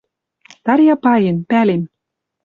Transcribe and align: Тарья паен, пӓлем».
Тарья 0.65 0.95
паен, 1.03 1.37
пӓлем». 1.49 1.81